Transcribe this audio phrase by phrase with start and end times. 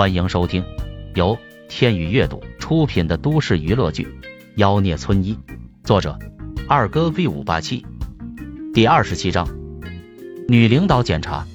[0.00, 0.64] 欢迎收听
[1.14, 1.36] 由
[1.68, 4.04] 天宇阅读出品的都市娱乐剧
[4.56, 5.38] 《妖孽村医》，
[5.84, 6.18] 作者
[6.66, 7.84] 二哥 V 五八七，
[8.72, 9.46] 第二十七章，
[10.48, 11.46] 女领导检查。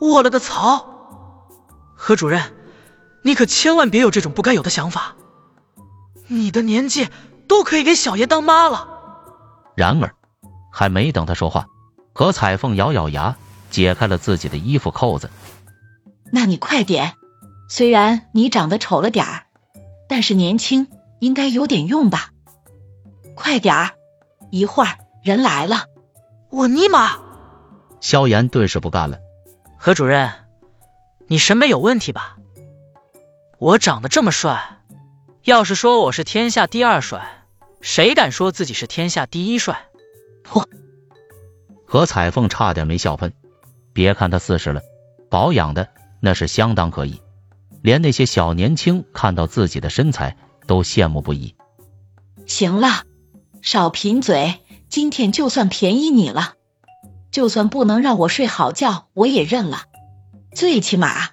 [0.00, 1.46] 我了个操！
[1.94, 2.42] 何主任，
[3.22, 5.14] 你可千万别有这种不该有的想法。
[6.26, 7.06] 你的年纪
[7.46, 8.88] 都可以给小爷当妈了。
[9.76, 10.12] 然而，
[10.72, 11.66] 还没等他说话，
[12.12, 13.36] 何彩凤咬咬牙，
[13.74, 15.28] 解开了自己的衣服扣子。
[16.30, 17.14] 那你快点，
[17.68, 19.46] 虽然你长得丑了点儿，
[20.08, 20.86] 但是年轻
[21.18, 22.30] 应该有点用吧？
[23.34, 23.90] 快点儿，
[24.52, 25.86] 一会儿人来了。
[26.50, 27.18] 我尼玛！
[28.00, 29.18] 萧炎顿时不干了。
[29.76, 30.30] 何主任，
[31.26, 32.36] 你审美有问题吧？
[33.58, 34.78] 我长得这么帅，
[35.42, 37.26] 要是说我是天下第二帅，
[37.80, 39.88] 谁敢说自己是天下第一帅？
[40.44, 40.64] 嚯！
[41.84, 43.32] 何彩凤差点没笑喷。
[43.94, 44.82] 别看他四十了，
[45.30, 45.88] 保养的
[46.20, 47.22] 那是相当可以，
[47.80, 51.54] 连那些小年轻看到自己的身材都羡慕不已。
[52.44, 53.04] 行了，
[53.62, 56.54] 少贫嘴，今天就算便宜你了。
[57.30, 59.84] 就算不能让我睡好觉，我也认了。
[60.54, 61.30] 最起码，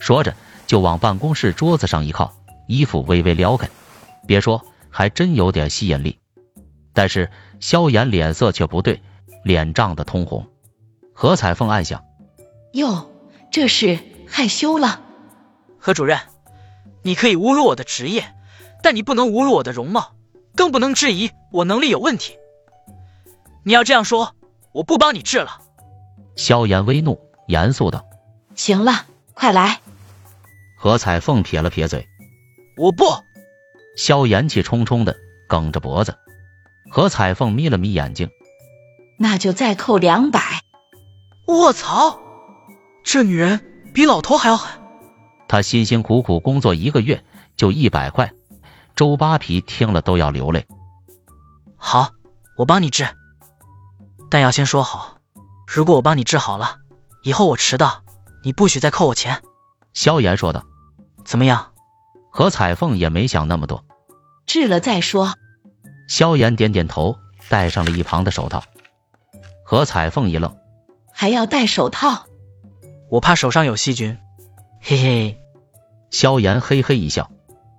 [0.00, 0.34] 说着
[0.66, 2.32] 就往办公室桌子上一靠，
[2.66, 3.68] 衣服微微撩开。
[4.26, 6.18] 别说，还真有点吸引力。
[6.92, 9.00] 但是萧炎脸色却不对，
[9.44, 10.46] 脸涨得通红。
[11.12, 12.04] 何彩凤暗想：
[12.72, 13.10] 哟，
[13.50, 15.02] 这是害羞了。
[15.78, 16.18] 何主任，
[17.02, 18.34] 你可以侮辱我的职业，
[18.82, 20.12] 但你不能侮辱我的容貌，
[20.54, 22.38] 更不能质疑我能力有问题。
[23.64, 24.34] 你要这样说。
[24.74, 25.60] 我不帮你治了。
[26.34, 28.06] 萧炎微怒，严肃道
[28.56, 29.82] ：“行了，快来。”
[30.80, 32.08] 何彩凤撇了撇嘴
[32.80, 33.04] ：“我不。”
[33.98, 35.14] 萧炎气冲冲的
[35.46, 36.16] 梗着脖子。
[36.90, 38.30] 何彩凤眯了眯眼睛
[39.20, 40.40] ：“那就再扣两百。”
[41.46, 42.20] 卧槽！
[43.04, 43.60] 这女人
[43.92, 44.80] 比老头还要狠。
[45.48, 47.24] 她辛辛苦苦工作一个月
[47.56, 48.32] 就一百块，
[48.94, 50.66] 周扒皮听了都要流泪。
[51.76, 52.10] 好，
[52.56, 53.06] 我帮你治。
[54.30, 55.18] 但要先说好，
[55.66, 56.76] 如果我帮你治好了，
[57.22, 58.02] 以后我迟到，
[58.44, 59.42] 你不许再扣我钱。”
[59.92, 60.64] 萧炎说道。
[61.24, 61.72] “怎么样？”
[62.30, 63.84] 何彩凤也没想那么多，
[64.46, 65.34] 治了再说。
[66.08, 67.18] 萧炎点点头，
[67.50, 68.62] 戴上了一旁的手套。
[69.64, 70.56] 何彩凤一愣
[71.22, 72.26] ：“还要戴手套？
[73.08, 74.18] 我怕手上有细菌。”
[74.82, 75.38] 嘿嘿。
[76.10, 77.30] 萧炎嘿嘿一笑，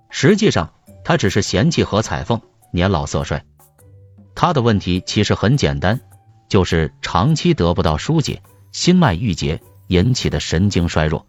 [0.08, 0.72] 实际上
[1.04, 2.40] 他只是嫌弃何彩凤
[2.70, 3.44] 年老色衰。
[4.34, 6.00] 他的问题其实很简单。
[6.48, 11.26] 就是长期得不到疏解，心脉郁结引起的神经衰弱。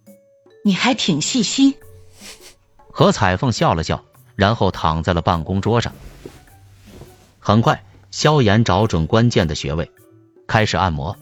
[0.64, 1.76] 你还挺细心。
[2.94, 4.06] 何彩凤笑了笑，
[4.38, 5.92] 然后躺在了办公桌上。
[7.40, 9.92] 很快，萧炎找准关键的穴位，
[10.48, 11.18] 开始按摩。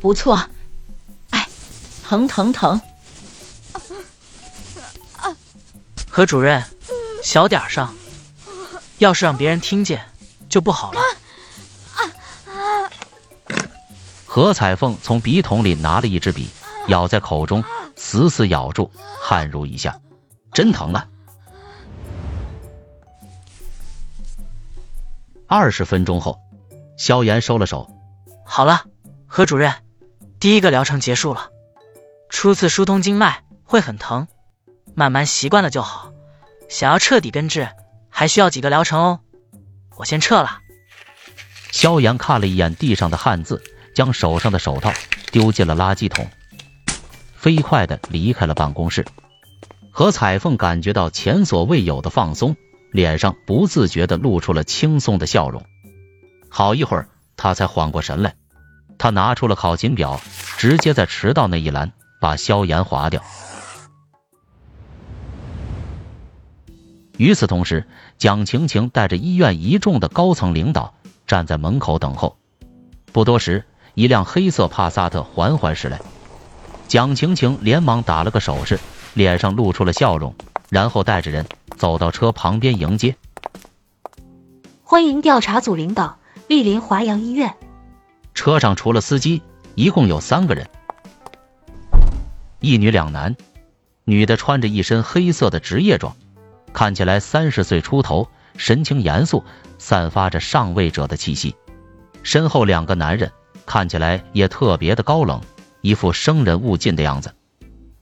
[0.00, 0.38] 不错。
[1.30, 1.46] 哎，
[2.04, 2.80] 疼疼疼！
[6.10, 6.64] 何主任，
[7.22, 7.88] 小点声，
[8.98, 10.04] 要是让别人听见，
[10.48, 11.00] 就不好了。
[14.26, 16.48] 何彩凤从笔筒里拿了一支笔，
[16.88, 17.64] 咬在口中，
[17.96, 20.00] 死死咬住，汗如雨下，
[20.52, 21.06] 真疼啊！
[25.46, 26.38] 二十分钟后，
[26.96, 27.90] 萧炎收了手，
[28.44, 28.84] 好了，
[29.26, 29.72] 何主任，
[30.40, 31.50] 第一个疗程结束了。
[32.28, 34.28] 初次疏通经脉会很疼，
[34.94, 36.12] 慢慢习惯了就好。
[36.68, 37.68] 想要彻底根治，
[38.08, 39.20] 还需要几个疗程哦。
[39.96, 40.60] 我先撤了。
[41.70, 43.62] 萧炎看了一眼地上的汉字。
[43.94, 44.92] 将手上的手套
[45.32, 46.30] 丢进了垃圾桶，
[47.34, 49.04] 飞快的离开了办公室。
[49.90, 52.54] 何彩凤感觉到前所未有的放松，
[52.92, 55.64] 脸上不自觉的露出了轻松的笑容。
[56.48, 58.36] 好一会儿，她才缓过神来。
[58.98, 60.20] 他拿出了考勤表，
[60.58, 63.22] 直接在迟到那一栏把萧炎划掉。
[67.16, 67.86] 与此同时，
[68.18, 70.94] 蒋晴晴带着医院一众的高层领导
[71.26, 72.36] 站在门口等候。
[73.12, 73.64] 不多时。
[73.94, 76.00] 一辆黑色帕萨特缓缓驶来，
[76.86, 78.78] 蒋晴晴连忙打了个手势，
[79.14, 80.36] 脸上露出了笑容，
[80.68, 81.44] 然后带着人
[81.76, 83.16] 走到车旁边迎接。
[84.84, 87.56] 欢迎调查组领导莅临华阳医院。
[88.38, 89.42] 车上除了司机，
[89.74, 90.70] 一共有三个人，
[92.60, 93.34] 一女两男。
[94.04, 96.14] 女的穿着一身黑色的职业装，
[96.72, 99.42] 看起来三十岁出头，神情严肃，
[99.78, 101.56] 散发着上位者的气息。
[102.22, 103.32] 身后两个男人。
[103.66, 105.40] 看起来也特别的高冷，
[105.80, 107.34] 一副生人勿近的样子。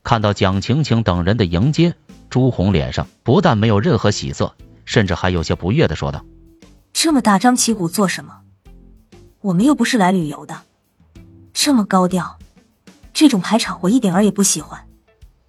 [0.04, 1.94] 看到蒋晴晴等人的迎接，
[2.28, 4.54] 朱红脸上不但没有任何喜色，
[4.84, 6.24] 甚至还有些不悦的说道
[6.92, 8.42] ：“这么大张旗鼓做什么？
[9.46, 10.62] 我们又不是来旅游的，
[11.54, 12.37] 这么高调，
[13.14, 14.88] 这种排场我一点儿也不喜欢。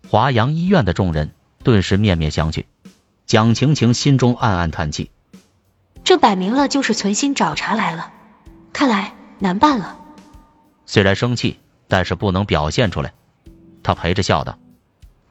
[0.08, 1.32] 华阳医院的众人
[1.64, 2.66] 顿时面面相觑，
[3.26, 5.10] 蒋晴晴心中暗暗叹气，
[6.04, 8.14] 这摆明了就是存心找茬来了，
[8.72, 9.98] 看来难办了。
[10.86, 11.58] 虽然生气，
[11.88, 13.16] 但是不能表现出来。
[13.82, 14.60] 他陪着笑道：“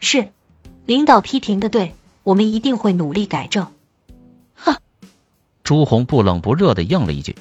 [0.01, 0.33] 是，
[0.87, 3.69] 领导批评的对，我们一定会努力改正。”
[4.59, 4.75] 哼！
[5.63, 7.37] 朱红不冷不热的应了一句：“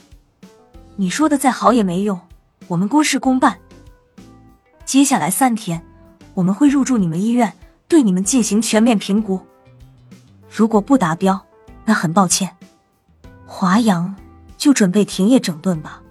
[0.95, 2.19] 你说的再好也没用，
[2.67, 3.59] 我们公事公办。
[4.85, 5.85] 接下来三天，
[6.33, 7.53] 我们会入住你们医院，
[7.87, 9.39] 对你们进行全面评估。
[10.49, 11.45] 如果不达标，
[11.83, 12.55] 那很抱歉，
[13.45, 14.15] 华阳
[14.57, 16.01] 就准备停业整顿吧。”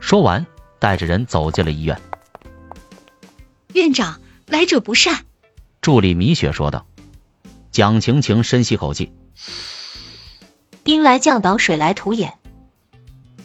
[0.00, 0.46] 说完，
[0.78, 2.00] 带着人走进了医院。
[3.74, 4.18] 院长。
[4.48, 5.20] 来者不善，
[5.80, 6.84] 助理米雪说道。
[7.70, 9.10] 蒋晴晴深吸口气，
[10.82, 12.34] 兵来将挡，水来土掩，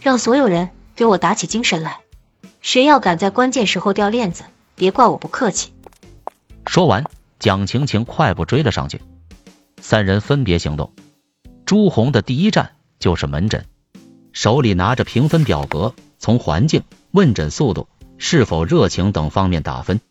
[0.01, 1.99] 让所有人给我打起精神来。
[2.61, 4.43] 谁要敢在关键时候掉链子，
[4.75, 5.71] 别怪我不客气。
[6.65, 7.05] 说完，
[7.39, 9.01] 蒋晴晴快步追了上去。
[9.81, 10.91] 三人分别行动。
[11.65, 13.65] 朱红的第一站就是门诊，
[14.33, 20.01] 手里拿着评分表格，从环境、问诊速度、是否热情等方面打分。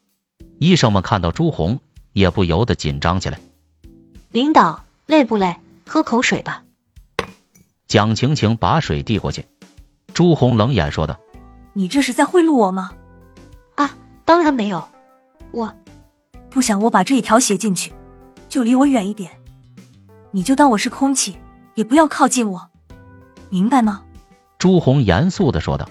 [0.58, 1.80] 医生们看到朱红，
[2.12, 3.38] 也不由得紧张起来。
[4.30, 5.56] 领导累不累？
[5.86, 6.62] 喝口水吧。
[7.86, 9.46] 蒋晴晴把水递过去，
[10.16, 11.20] 朱红冷眼说道
[11.76, 12.92] ：“你这是在贿赂我吗？”
[13.76, 14.88] 啊，当然没有。
[15.50, 15.70] 我
[16.48, 17.92] 不想我把这一条写进去，
[18.48, 19.30] 就离我远一点。
[20.30, 21.36] 你就当我是空气，
[21.74, 22.70] 也不要靠近我，
[23.50, 24.04] 明白吗？
[24.56, 25.86] 朱红严肃的说道。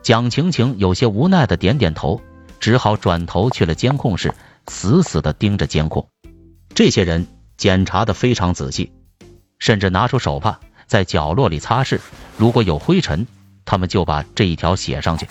[0.00, 2.20] 蒋晴晴有些无奈的点点头。
[2.60, 4.32] 只好转头去了监控室，
[4.68, 6.06] 死死的盯着监控。
[6.72, 7.26] 这些人
[7.56, 8.92] 检查的非常仔细，
[9.58, 11.98] 甚至拿出手帕在角落里擦拭，
[12.36, 13.26] 如果有灰尘，
[13.70, 15.28] 他们就把这一条写上去。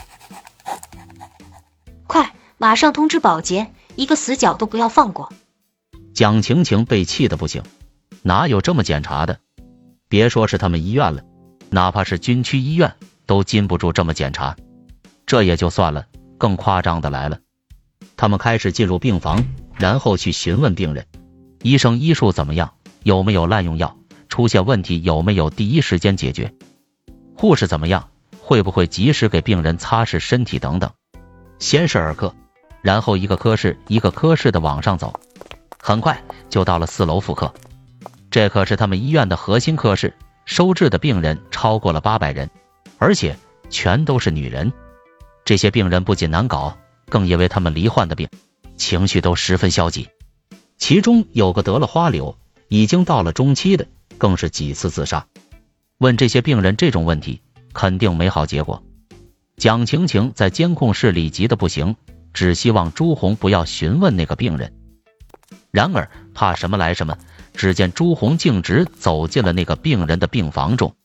[2.07, 5.29] 快，马上通知保洁，一个死角都不要放过。
[6.13, 7.63] 蒋晴晴被气的不行，
[8.21, 9.39] 哪有这么检查的？
[10.07, 11.21] 别说是他们医院了，
[11.69, 12.95] 哪怕是军区医院
[13.25, 14.55] 都禁不住这么检查。
[15.25, 16.05] 这也就算了。
[16.37, 17.39] 更夸张的来了，
[18.15, 19.45] 他们开始进入病房，
[19.75, 21.05] 然后去询问病人，
[21.61, 23.97] 医生医术怎么样，有没有滥用药，
[24.29, 26.53] 出现问题有没有第一时间解决，
[27.35, 28.08] 护士怎么样，
[28.49, 30.89] 会不会及时给病人擦拭身体等等。
[31.59, 32.33] 先是儿科，
[32.81, 35.19] 然后一个科室一个科室的往上走，
[35.77, 37.53] 很快就到了四楼妇科，
[38.31, 40.15] 这可是他们医院的核心科室，
[40.45, 42.49] 收治的病人超过了八百人，
[42.97, 43.37] 而且
[43.69, 44.73] 全都是女人。
[45.45, 46.75] 这些病人不仅难搞，
[47.07, 48.29] 更因为他们罹患的病，
[48.77, 50.09] 情绪都十分消极。
[50.79, 52.35] 其中有个得了花柳，
[52.67, 53.85] 已经到了中期的，
[54.17, 55.27] 更是几次自杀。
[55.99, 57.43] 问这些病人这种问题，
[57.73, 58.83] 肯定没好结果。
[59.57, 61.95] 蒋晴晴在监控室里急得不行，
[62.33, 64.73] 只希望朱红不要询问那个病人。
[65.71, 67.17] 然而怕什么来什么，
[67.53, 70.95] 只见朱红径直走进了那个病人的病房中。